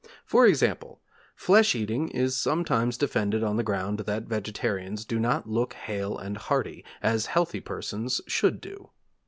[0.25, 0.99] For example,
[1.35, 6.37] flesh eating is sometimes defended on the ground that vegetarians do not look hale and
[6.37, 8.89] hearty, as healthy persons should do.